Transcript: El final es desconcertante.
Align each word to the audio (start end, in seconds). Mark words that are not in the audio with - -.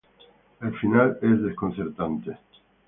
El 0.69 0.73
final 0.79 1.15
es 1.21 1.39
desconcertante. 1.43 2.35